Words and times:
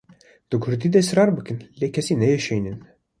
Di 0.49 0.57
kurdî 0.63 0.87
de 0.95 0.99
israr 1.05 1.29
bikin 1.37 1.59
lê 1.79 1.87
kesî 1.95 2.13
neêşînin. 2.21 2.77